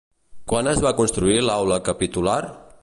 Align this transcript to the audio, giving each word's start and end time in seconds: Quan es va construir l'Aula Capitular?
Quan 0.53 0.69
es 0.71 0.81
va 0.85 0.93
construir 1.01 1.37
l'Aula 1.49 1.79
Capitular? 1.91 2.41